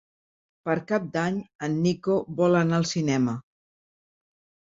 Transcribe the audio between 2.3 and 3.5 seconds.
vol anar al cinema.